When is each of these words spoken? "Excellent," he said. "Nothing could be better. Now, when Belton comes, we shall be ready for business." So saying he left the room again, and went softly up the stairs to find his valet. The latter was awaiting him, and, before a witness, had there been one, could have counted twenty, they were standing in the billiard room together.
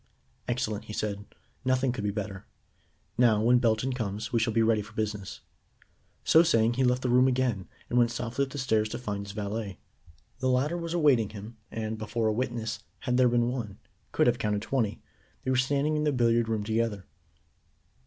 "Excellent," 0.47 0.85
he 0.85 0.93
said. 0.93 1.25
"Nothing 1.63 1.91
could 1.91 2.03
be 2.03 2.09
better. 2.09 2.47
Now, 3.19 3.39
when 3.39 3.59
Belton 3.59 3.93
comes, 3.93 4.33
we 4.33 4.39
shall 4.39 4.51
be 4.51 4.63
ready 4.63 4.81
for 4.81 4.93
business." 4.95 5.41
So 6.23 6.41
saying 6.41 6.73
he 6.73 6.83
left 6.83 7.03
the 7.03 7.09
room 7.11 7.27
again, 7.27 7.67
and 7.87 7.99
went 7.99 8.09
softly 8.09 8.45
up 8.45 8.49
the 8.49 8.57
stairs 8.57 8.89
to 8.89 8.97
find 8.97 9.23
his 9.27 9.33
valet. 9.33 9.77
The 10.39 10.49
latter 10.49 10.75
was 10.75 10.95
awaiting 10.95 11.29
him, 11.29 11.57
and, 11.69 11.99
before 11.99 12.25
a 12.25 12.33
witness, 12.33 12.79
had 13.01 13.17
there 13.17 13.29
been 13.29 13.49
one, 13.49 13.77
could 14.11 14.25
have 14.25 14.39
counted 14.39 14.63
twenty, 14.63 15.03
they 15.43 15.51
were 15.51 15.55
standing 15.55 15.95
in 15.95 16.03
the 16.03 16.11
billiard 16.11 16.49
room 16.49 16.63
together. 16.63 17.05